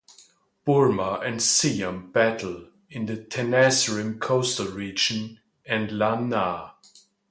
[0.65, 6.71] Burma and Siam battle in the Tenasserim coastal region and Lan Na.